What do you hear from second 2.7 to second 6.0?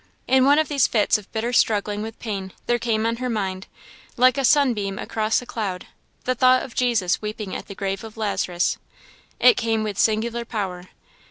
came on her mind, like a sunbeam across a cloud,